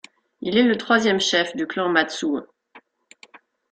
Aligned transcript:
Il 0.41 0.57
est 0.57 0.63
le 0.63 0.79
troisième 0.79 1.19
chef 1.19 1.55
du 1.55 1.67
clan 1.67 1.87
Matsue. 1.89 2.41